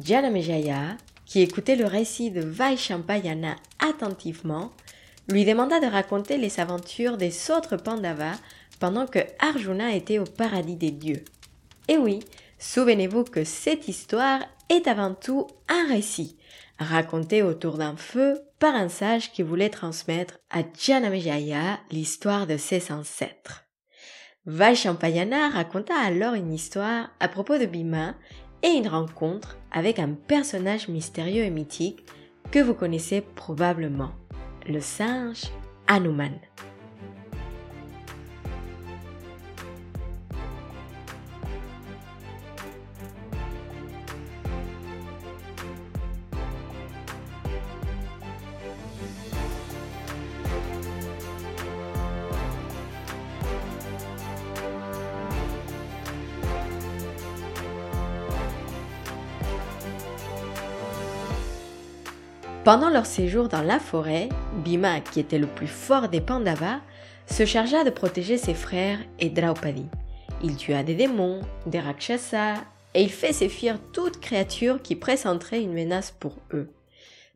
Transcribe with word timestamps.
Janamejaya, 0.00 0.96
qui 1.26 1.42
écoutait 1.42 1.76
le 1.76 1.86
récit 1.86 2.30
de 2.30 2.40
Vaishampayana 2.40 3.56
attentivement, 3.80 4.72
lui 5.28 5.44
demanda 5.44 5.80
de 5.80 5.86
raconter 5.86 6.38
les 6.38 6.60
aventures 6.60 7.16
des 7.16 7.50
autres 7.50 7.76
Pandavas 7.76 8.38
pendant 8.80 9.06
que 9.06 9.18
Arjuna 9.38 9.94
était 9.94 10.18
au 10.18 10.24
paradis 10.24 10.76
des 10.76 10.90
dieux. 10.90 11.24
Et 11.88 11.98
oui, 11.98 12.20
souvenez-vous 12.58 13.24
que 13.24 13.44
cette 13.44 13.88
histoire 13.88 14.40
est 14.68 14.86
avant 14.86 15.14
tout 15.14 15.46
un 15.68 15.86
récit, 15.88 16.38
raconté 16.78 17.42
autour 17.42 17.76
d'un 17.76 17.96
feu 17.96 18.40
par 18.58 18.74
un 18.74 18.88
sage 18.88 19.32
qui 19.32 19.42
voulait 19.42 19.70
transmettre 19.70 20.38
à 20.50 20.60
Janamejaya 20.78 21.78
l'histoire 21.90 22.46
de 22.46 22.56
ses 22.56 22.92
ancêtres. 22.92 23.64
Vaishampayana 24.46 25.50
raconta 25.50 25.94
alors 25.94 26.34
une 26.34 26.52
histoire 26.52 27.10
à 27.20 27.28
propos 27.28 27.58
de 27.58 27.66
Bhima 27.66 28.14
et 28.62 28.68
une 28.68 28.88
rencontre 28.88 29.56
avec 29.70 29.98
un 29.98 30.10
personnage 30.10 30.88
mystérieux 30.88 31.44
et 31.44 31.50
mythique 31.50 32.04
que 32.50 32.58
vous 32.58 32.74
connaissez 32.74 33.20
probablement, 33.20 34.12
le 34.66 34.80
singe 34.80 35.44
Hanuman. 35.86 36.38
Pendant 62.68 62.90
leur 62.90 63.06
séjour 63.06 63.48
dans 63.48 63.62
la 63.62 63.80
forêt, 63.80 64.28
Bhima, 64.62 65.00
qui 65.00 65.20
était 65.20 65.38
le 65.38 65.46
plus 65.46 65.66
fort 65.66 66.10
des 66.10 66.20
Pandavas, 66.20 66.82
se 67.24 67.46
chargea 67.46 67.82
de 67.82 67.88
protéger 67.88 68.36
ses 68.36 68.52
frères 68.52 68.98
et 69.18 69.30
Draupadi. 69.30 69.86
Il 70.42 70.54
tua 70.54 70.82
des 70.82 70.94
démons, 70.94 71.40
des 71.64 71.80
rakshasas, 71.80 72.56
et 72.92 73.02
il 73.04 73.10
fait 73.10 73.32
fuir 73.48 73.78
toute 73.94 74.20
créature 74.20 74.82
qui 74.82 74.96
présenteraient 74.96 75.62
une 75.62 75.72
menace 75.72 76.10
pour 76.10 76.36
eux. 76.52 76.68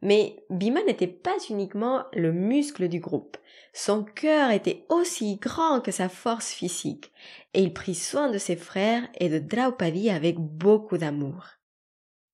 Mais 0.03 0.37
Bhima 0.51 0.83
n'était 0.83 1.07
pas 1.07 1.39
uniquement 1.49 2.05
le 2.13 2.31
muscle 2.31 2.89
du 2.89 3.01
groupe. 3.01 3.39
Son 3.73 4.05
cœur 4.05 4.51
était 4.51 4.85
aussi 4.91 5.37
grand 5.37 5.81
que 5.81 5.93
sa 5.93 6.11
force 6.11 6.51
physique, 6.51 7.11
et 7.55 7.63
il 7.63 7.73
prit 7.73 7.95
soin 7.95 8.31
de 8.31 8.37
ses 8.37 8.57
frères 8.57 9.09
et 9.19 9.31
de 9.31 9.39
Draupadi 9.39 10.11
avec 10.11 10.39
beaucoup 10.39 10.99
d'amour. 10.99 11.47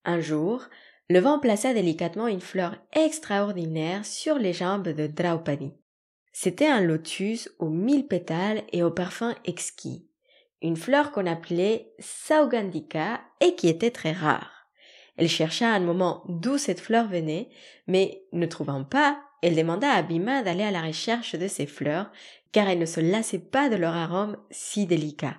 Un 0.03 0.19
jour, 0.19 0.65
le 1.09 1.19
vent 1.19 1.39
plaça 1.39 1.73
délicatement 1.73 2.27
une 2.27 2.39
fleur 2.39 2.75
extraordinaire 2.93 4.05
sur 4.05 4.37
les 4.37 4.53
jambes 4.53 4.87
de 4.87 5.07
Draupadi. 5.07 5.73
C'était 6.31 6.67
un 6.67 6.81
lotus 6.81 7.49
aux 7.57 7.69
mille 7.69 8.07
pétales 8.07 8.61
et 8.71 8.83
au 8.83 8.91
parfum 8.91 9.33
exquis. 9.43 10.07
Une 10.61 10.77
fleur 10.77 11.11
qu'on 11.11 11.25
appelait 11.25 11.91
Saugandika 11.99 13.21
et 13.41 13.55
qui 13.55 13.69
était 13.69 13.91
très 13.91 14.11
rare. 14.11 14.67
Elle 15.17 15.29
chercha 15.29 15.67
un 15.67 15.79
moment 15.79 16.23
d'où 16.29 16.57
cette 16.57 16.79
fleur 16.79 17.07
venait, 17.07 17.49
mais 17.87 18.23
ne 18.31 18.45
trouvant 18.45 18.83
pas, 18.83 19.19
elle 19.41 19.55
demanda 19.55 19.89
à 19.89 20.03
Bhima 20.03 20.43
d'aller 20.43 20.63
à 20.63 20.71
la 20.71 20.81
recherche 20.81 21.35
de 21.35 21.47
ces 21.47 21.65
fleurs, 21.65 22.11
car 22.51 22.69
elle 22.69 22.79
ne 22.79 22.85
se 22.85 22.99
lassait 22.99 23.39
pas 23.39 23.69
de 23.69 23.75
leur 23.75 23.95
arôme 23.95 24.37
si 24.51 24.85
délicat. 24.85 25.37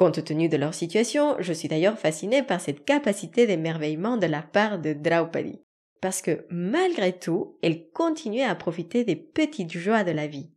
Compte 0.00 0.24
tenu 0.24 0.48
de 0.48 0.56
leur 0.56 0.72
situation, 0.72 1.36
je 1.40 1.52
suis 1.52 1.68
d'ailleurs 1.68 1.98
fascinée 1.98 2.42
par 2.42 2.58
cette 2.62 2.86
capacité 2.86 3.46
d'émerveillement 3.46 4.16
de 4.16 4.24
la 4.24 4.40
part 4.40 4.78
de 4.78 4.94
Draupadi. 4.94 5.60
Parce 6.00 6.22
que 6.22 6.46
malgré 6.48 7.12
tout, 7.12 7.58
elle 7.62 7.90
continuait 7.90 8.44
à 8.44 8.54
profiter 8.54 9.04
des 9.04 9.14
petites 9.14 9.76
joies 9.76 10.02
de 10.02 10.12
la 10.12 10.26
vie. 10.26 10.48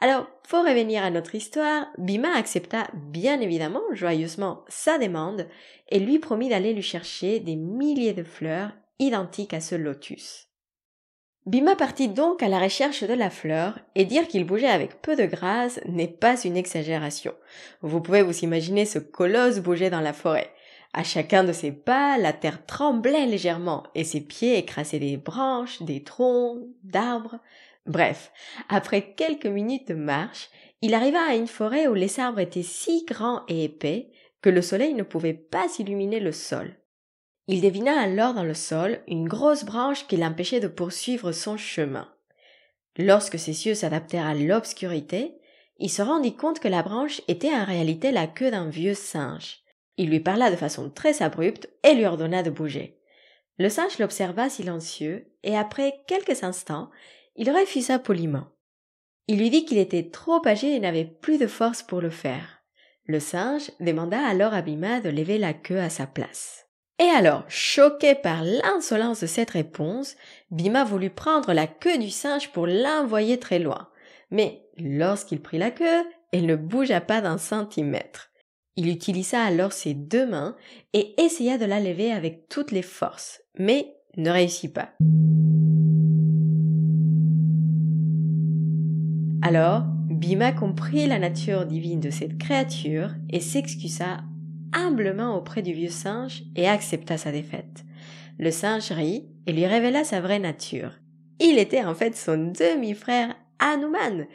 Alors, 0.00 0.28
pour 0.48 0.60
revenir 0.60 1.02
à 1.02 1.10
notre 1.10 1.34
histoire, 1.34 1.88
Bhima 1.98 2.28
accepta 2.36 2.86
bien 2.94 3.40
évidemment 3.40 3.82
joyeusement 3.94 4.64
sa 4.68 4.96
demande 4.96 5.48
et 5.88 5.98
lui 5.98 6.20
promit 6.20 6.48
d'aller 6.48 6.72
lui 6.72 6.82
chercher 6.82 7.40
des 7.40 7.56
milliers 7.56 8.12
de 8.12 8.22
fleurs 8.22 8.70
identiques 9.00 9.54
à 9.54 9.60
ce 9.60 9.74
lotus. 9.74 10.47
Bima 11.48 11.76
partit 11.76 12.08
donc 12.08 12.42
à 12.42 12.48
la 12.48 12.58
recherche 12.58 13.04
de 13.04 13.14
la 13.14 13.30
fleur, 13.30 13.78
et 13.94 14.04
dire 14.04 14.28
qu'il 14.28 14.44
bougeait 14.44 14.66
avec 14.68 15.00
peu 15.00 15.16
de 15.16 15.24
grâce 15.24 15.80
n'est 15.86 16.06
pas 16.06 16.38
une 16.38 16.58
exagération. 16.58 17.32
Vous 17.80 18.02
pouvez 18.02 18.20
vous 18.20 18.40
imaginer 18.40 18.84
ce 18.84 18.98
colosse 18.98 19.60
bouger 19.60 19.88
dans 19.88 20.02
la 20.02 20.12
forêt. 20.12 20.50
À 20.92 21.04
chacun 21.04 21.44
de 21.44 21.52
ses 21.54 21.72
pas, 21.72 22.18
la 22.18 22.34
terre 22.34 22.66
tremblait 22.66 23.24
légèrement, 23.24 23.84
et 23.94 24.04
ses 24.04 24.20
pieds 24.20 24.58
écrasaient 24.58 24.98
des 24.98 25.16
branches, 25.16 25.80
des 25.80 26.02
troncs, 26.04 26.66
d'arbres. 26.82 27.38
Bref, 27.86 28.30
après 28.68 29.14
quelques 29.14 29.46
minutes 29.46 29.88
de 29.88 29.94
marche, 29.94 30.50
il 30.82 30.92
arriva 30.92 31.22
à 31.30 31.34
une 31.34 31.46
forêt 31.46 31.86
où 31.86 31.94
les 31.94 32.20
arbres 32.20 32.40
étaient 32.40 32.62
si 32.62 33.06
grands 33.06 33.40
et 33.48 33.64
épais 33.64 34.10
que 34.42 34.50
le 34.50 34.60
soleil 34.60 34.92
ne 34.92 35.02
pouvait 35.02 35.32
pas 35.32 35.64
illuminer 35.78 36.20
le 36.20 36.32
sol. 36.32 36.76
Il 37.50 37.62
devina 37.62 37.98
alors 37.98 38.34
dans 38.34 38.44
le 38.44 38.52
sol 38.52 39.00
une 39.08 39.26
grosse 39.26 39.64
branche 39.64 40.06
qui 40.06 40.18
l'empêchait 40.18 40.60
de 40.60 40.68
poursuivre 40.68 41.32
son 41.32 41.56
chemin. 41.56 42.06
Lorsque 42.98 43.38
ses 43.38 43.66
yeux 43.66 43.74
s'adaptèrent 43.74 44.26
à 44.26 44.34
l'obscurité, 44.34 45.34
il 45.78 45.88
se 45.88 46.02
rendit 46.02 46.36
compte 46.36 46.60
que 46.60 46.68
la 46.68 46.82
branche 46.82 47.22
était 47.26 47.54
en 47.54 47.64
réalité 47.64 48.12
la 48.12 48.26
queue 48.26 48.50
d'un 48.50 48.68
vieux 48.68 48.92
singe. 48.92 49.60
Il 49.96 50.10
lui 50.10 50.20
parla 50.20 50.50
de 50.50 50.56
façon 50.56 50.90
très 50.90 51.22
abrupte 51.22 51.70
et 51.84 51.94
lui 51.94 52.04
ordonna 52.04 52.42
de 52.42 52.50
bouger. 52.50 53.00
Le 53.56 53.70
singe 53.70 53.98
l'observa 53.98 54.50
silencieux 54.50 55.32
et 55.42 55.56
après 55.56 55.94
quelques 56.06 56.44
instants, 56.44 56.90
il 57.34 57.50
refusa 57.50 57.98
poliment. 57.98 58.48
Il 59.26 59.38
lui 59.38 59.48
dit 59.48 59.64
qu'il 59.64 59.78
était 59.78 60.10
trop 60.10 60.46
âgé 60.46 60.74
et 60.74 60.80
n'avait 60.80 61.06
plus 61.06 61.38
de 61.38 61.46
force 61.46 61.82
pour 61.82 62.02
le 62.02 62.10
faire. 62.10 62.62
Le 63.06 63.20
singe 63.20 63.70
demanda 63.80 64.22
alors 64.26 64.52
à 64.52 64.60
Bima 64.60 65.00
de 65.00 65.08
lever 65.08 65.38
la 65.38 65.54
queue 65.54 65.80
à 65.80 65.88
sa 65.88 66.06
place. 66.06 66.67
Et 67.00 67.04
alors, 67.04 67.44
choqué 67.48 68.14
par 68.16 68.42
l'insolence 68.42 69.20
de 69.20 69.26
cette 69.26 69.50
réponse, 69.50 70.16
Bima 70.50 70.84
voulut 70.84 71.10
prendre 71.10 71.52
la 71.52 71.68
queue 71.68 71.98
du 71.98 72.10
singe 72.10 72.50
pour 72.50 72.66
l'envoyer 72.66 73.38
très 73.38 73.60
loin. 73.60 73.88
Mais 74.30 74.64
lorsqu'il 74.78 75.40
prit 75.40 75.58
la 75.58 75.70
queue, 75.70 76.04
elle 76.32 76.46
ne 76.46 76.56
bougea 76.56 77.00
pas 77.00 77.20
d'un 77.20 77.38
centimètre. 77.38 78.30
Il 78.76 78.88
utilisa 78.88 79.42
alors 79.42 79.72
ses 79.72 79.94
deux 79.94 80.26
mains 80.26 80.56
et 80.92 81.14
essaya 81.20 81.56
de 81.56 81.64
la 81.64 81.80
lever 81.80 82.12
avec 82.12 82.48
toutes 82.48 82.72
les 82.72 82.82
forces, 82.82 83.42
mais 83.56 83.94
ne 84.16 84.30
réussit 84.30 84.72
pas. 84.72 84.90
Alors, 89.42 89.84
Bima 90.10 90.52
comprit 90.52 91.06
la 91.06 91.18
nature 91.18 91.64
divine 91.64 92.00
de 92.00 92.10
cette 92.10 92.38
créature 92.38 93.10
et 93.30 93.40
s'excusa 93.40 94.18
humblement 94.72 95.36
auprès 95.36 95.62
du 95.62 95.72
vieux 95.72 95.90
singe 95.90 96.42
et 96.56 96.68
accepta 96.68 97.18
sa 97.18 97.32
défaite. 97.32 97.84
Le 98.38 98.50
singe 98.50 98.92
rit 98.92 99.28
et 99.46 99.52
lui 99.52 99.66
révéla 99.66 100.04
sa 100.04 100.20
vraie 100.20 100.38
nature. 100.38 100.92
Il 101.40 101.58
était 101.58 101.84
en 101.84 101.94
fait 101.94 102.16
son 102.16 102.52
demi-frère 102.52 103.34
Hanuman. 103.58 104.26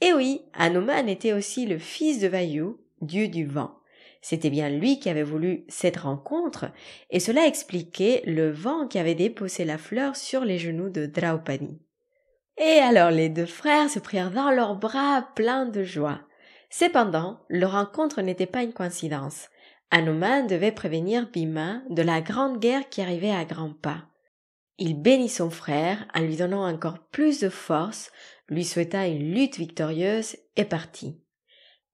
Et 0.00 0.12
oui, 0.12 0.42
Hanuman 0.54 1.08
était 1.08 1.32
aussi 1.32 1.66
le 1.66 1.78
fils 1.78 2.20
de 2.20 2.28
Vayu, 2.28 2.76
dieu 3.00 3.28
du 3.28 3.46
vent. 3.46 3.72
C'était 4.20 4.50
bien 4.50 4.68
lui 4.68 4.98
qui 4.98 5.08
avait 5.08 5.22
voulu 5.22 5.64
cette 5.68 5.98
rencontre, 5.98 6.66
et 7.10 7.20
cela 7.20 7.46
expliquait 7.46 8.22
le 8.26 8.50
vent 8.50 8.88
qui 8.88 8.98
avait 8.98 9.14
déposé 9.14 9.64
la 9.64 9.78
fleur 9.78 10.16
sur 10.16 10.44
les 10.44 10.58
genoux 10.58 10.90
de 10.90 11.06
Draupadi. 11.06 11.80
Et 12.58 12.78
alors 12.78 13.10
les 13.10 13.28
deux 13.28 13.46
frères 13.46 13.90
se 13.90 13.98
prirent 13.98 14.30
dans 14.30 14.50
leurs 14.50 14.76
bras 14.76 15.28
pleins 15.36 15.66
de 15.66 15.84
joie. 15.84 16.20
Cependant, 16.70 17.40
leur 17.48 17.72
rencontre 17.72 18.22
n'était 18.22 18.46
pas 18.46 18.62
une 18.62 18.72
coïncidence. 18.72 19.48
Hanuman 19.90 20.46
devait 20.46 20.72
prévenir 20.72 21.30
Bhima 21.30 21.82
de 21.90 22.02
la 22.02 22.20
grande 22.20 22.58
guerre 22.58 22.88
qui 22.88 23.00
arrivait 23.00 23.30
à 23.30 23.44
grands 23.44 23.74
pas. 23.74 24.04
Il 24.78 25.00
bénit 25.00 25.28
son 25.28 25.48
frère 25.48 26.06
en 26.14 26.20
lui 26.20 26.36
donnant 26.36 26.68
encore 26.68 26.98
plus 27.10 27.40
de 27.40 27.48
force, 27.48 28.10
lui 28.48 28.64
souhaita 28.64 29.06
une 29.06 29.32
lutte 29.32 29.58
victorieuse 29.58 30.36
et 30.56 30.64
partit. 30.64 31.20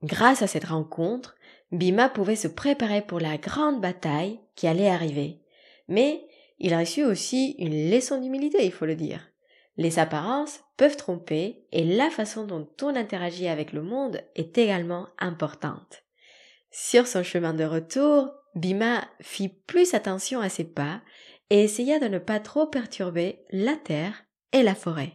Grâce 0.02 0.42
à 0.42 0.46
cette 0.46 0.64
rencontre, 0.64 1.36
Bhima 1.70 2.08
pouvait 2.08 2.36
se 2.36 2.48
préparer 2.48 3.02
pour 3.02 3.20
la 3.20 3.38
grande 3.38 3.80
bataille 3.80 4.40
qui 4.56 4.66
allait 4.66 4.90
arriver. 4.90 5.40
Mais 5.88 6.26
il 6.58 6.74
reçut 6.74 7.04
aussi 7.04 7.54
une 7.58 7.90
leçon 7.90 8.20
d'humilité, 8.20 8.64
il 8.64 8.72
faut 8.72 8.86
le 8.86 8.96
dire. 8.96 9.28
Les 9.76 9.98
apparences 9.98 10.60
peuvent 10.76 10.96
tromper 10.96 11.66
et 11.72 11.84
la 11.84 12.10
façon 12.10 12.44
dont 12.46 12.68
on 12.82 12.94
interagit 12.94 13.48
avec 13.48 13.72
le 13.72 13.82
monde 13.82 14.20
est 14.34 14.58
également 14.58 15.06
importante. 15.18 16.04
Sur 16.72 17.06
son 17.06 17.22
chemin 17.22 17.52
de 17.52 17.64
retour, 17.64 18.30
Bima 18.54 19.04
fit 19.20 19.50
plus 19.66 19.92
attention 19.92 20.40
à 20.40 20.48
ses 20.48 20.64
pas 20.64 21.02
et 21.50 21.64
essaya 21.64 21.98
de 21.98 22.06
ne 22.06 22.18
pas 22.18 22.40
trop 22.40 22.66
perturber 22.66 23.40
la 23.52 23.76
terre 23.76 24.24
et 24.54 24.62
la 24.62 24.74
forêt. 24.74 25.12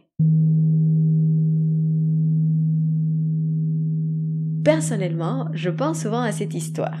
Personnellement, 4.64 5.48
je 5.52 5.70
pense 5.70 6.02
souvent 6.02 6.22
à 6.22 6.30
cette 6.30 6.54
histoire, 6.54 6.98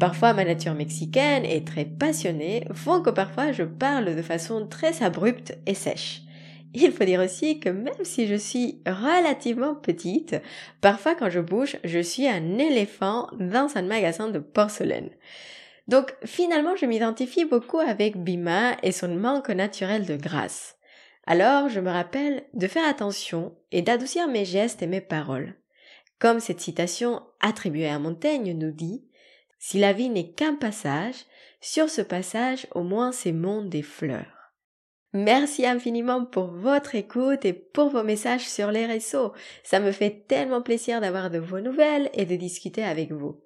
Parfois 0.00 0.34
ma 0.34 0.44
nature 0.44 0.74
mexicaine 0.74 1.44
et 1.44 1.62
très 1.62 1.84
passionnée 1.84 2.66
font 2.72 3.00
que 3.00 3.10
parfois 3.10 3.52
je 3.52 3.62
parle 3.62 4.16
de 4.16 4.22
façon 4.22 4.66
très 4.66 5.02
abrupte 5.04 5.56
et 5.66 5.74
sèche. 5.74 6.23
Il 6.76 6.90
faut 6.90 7.04
dire 7.04 7.20
aussi 7.20 7.60
que 7.60 7.68
même 7.68 8.02
si 8.02 8.26
je 8.26 8.34
suis 8.34 8.82
relativement 8.84 9.76
petite, 9.76 10.36
parfois 10.80 11.14
quand 11.14 11.30
je 11.30 11.38
bouge, 11.38 11.78
je 11.84 12.00
suis 12.00 12.26
un 12.26 12.58
éléphant 12.58 13.28
dans 13.38 13.76
un 13.76 13.82
magasin 13.82 14.28
de 14.28 14.40
porcelaine. 14.40 15.10
Donc 15.86 16.14
finalement, 16.24 16.74
je 16.74 16.86
m'identifie 16.86 17.44
beaucoup 17.44 17.78
avec 17.78 18.16
Bima 18.16 18.76
et 18.82 18.90
son 18.90 19.14
manque 19.14 19.50
naturel 19.50 20.04
de 20.04 20.16
grâce. 20.16 20.76
Alors, 21.26 21.68
je 21.68 21.80
me 21.80 21.90
rappelle 21.90 22.44
de 22.54 22.66
faire 22.66 22.88
attention 22.88 23.56
et 23.70 23.80
d'adoucir 23.80 24.26
mes 24.26 24.44
gestes 24.44 24.82
et 24.82 24.86
mes 24.86 25.00
paroles. 25.00 25.54
Comme 26.18 26.40
cette 26.40 26.60
citation 26.60 27.22
attribuée 27.40 27.88
à 27.88 27.98
Montaigne 27.98 28.52
nous 28.52 28.72
dit, 28.72 29.04
si 29.58 29.78
la 29.78 29.92
vie 29.92 30.10
n'est 30.10 30.32
qu'un 30.32 30.54
passage, 30.54 31.24
sur 31.60 31.88
ce 31.88 32.02
passage 32.02 32.66
au 32.74 32.82
moins 32.82 33.12
monde 33.32 33.70
des 33.70 33.82
fleurs. 33.82 34.33
Merci 35.16 35.64
infiniment 35.64 36.24
pour 36.24 36.48
votre 36.48 36.96
écoute 36.96 37.44
et 37.44 37.52
pour 37.52 37.88
vos 37.88 38.02
messages 38.02 38.48
sur 38.48 38.72
les 38.72 38.84
réseaux. 38.84 39.32
Ça 39.62 39.78
me 39.78 39.92
fait 39.92 40.24
tellement 40.26 40.60
plaisir 40.60 41.00
d'avoir 41.00 41.30
de 41.30 41.38
vos 41.38 41.60
nouvelles 41.60 42.10
et 42.14 42.26
de 42.26 42.34
discuter 42.34 42.82
avec 42.82 43.12
vous. 43.12 43.40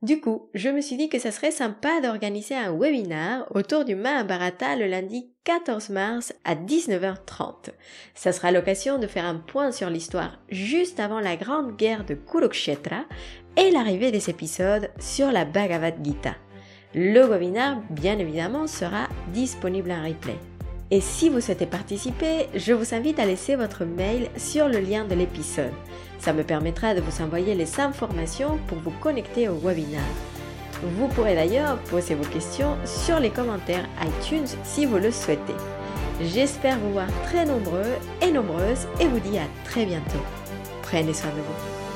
Du 0.00 0.18
coup, 0.22 0.48
je 0.54 0.70
me 0.70 0.80
suis 0.80 0.96
dit 0.96 1.10
que 1.10 1.18
ça 1.18 1.30
serait 1.30 1.50
sympa 1.50 2.00
d'organiser 2.00 2.54
un 2.54 2.74
webinar 2.74 3.46
autour 3.54 3.84
du 3.84 3.94
Mahabharata 3.94 4.76
le 4.76 4.86
lundi 4.86 5.30
14 5.44 5.90
mars 5.90 6.32
à 6.44 6.54
19h30. 6.54 7.68
Ça 8.14 8.32
sera 8.32 8.50
l'occasion 8.50 8.96
de 8.96 9.06
faire 9.06 9.26
un 9.26 9.36
point 9.36 9.72
sur 9.72 9.90
l'histoire 9.90 10.38
juste 10.48 11.00
avant 11.00 11.20
la 11.20 11.36
grande 11.36 11.76
guerre 11.76 12.06
de 12.06 12.14
Kurukshetra 12.14 13.04
et 13.58 13.70
l'arrivée 13.70 14.10
des 14.10 14.30
épisodes 14.30 14.88
sur 14.98 15.30
la 15.30 15.44
Bhagavad 15.44 16.02
Gita. 16.02 16.34
Le 16.94 17.20
webinar, 17.26 17.82
bien 17.90 18.18
évidemment, 18.18 18.66
sera 18.66 19.06
disponible 19.34 19.92
en 19.92 20.02
replay. 20.02 20.38
Et 20.92 21.00
si 21.00 21.28
vous 21.28 21.40
souhaitez 21.40 21.66
participer, 21.66 22.48
je 22.54 22.72
vous 22.72 22.94
invite 22.94 23.20
à 23.20 23.24
laisser 23.24 23.54
votre 23.54 23.84
mail 23.84 24.28
sur 24.36 24.68
le 24.68 24.80
lien 24.80 25.04
de 25.04 25.14
l'épisode. 25.14 25.72
Ça 26.18 26.32
me 26.32 26.42
permettra 26.42 26.94
de 26.94 27.00
vous 27.00 27.22
envoyer 27.22 27.54
les 27.54 27.78
informations 27.78 28.58
pour 28.66 28.78
vous 28.78 28.90
connecter 29.00 29.48
au 29.48 29.54
webinaire. 29.54 30.00
Vous 30.82 31.06
pourrez 31.08 31.34
d'ailleurs 31.34 31.78
poser 31.90 32.14
vos 32.14 32.28
questions 32.28 32.76
sur 32.84 33.20
les 33.20 33.30
commentaires 33.30 33.88
iTunes 34.02 34.48
si 34.64 34.84
vous 34.84 34.96
le 34.96 35.12
souhaitez. 35.12 35.54
J'espère 36.22 36.78
vous 36.80 36.92
voir 36.92 37.08
très 37.24 37.44
nombreux 37.44 37.94
et 38.20 38.32
nombreuses 38.32 38.86
et 39.00 39.06
vous 39.06 39.20
dis 39.20 39.38
à 39.38 39.46
très 39.64 39.86
bientôt. 39.86 40.22
Prenez 40.82 41.14
soin 41.14 41.30
de 41.30 41.36
vous. 41.36 41.89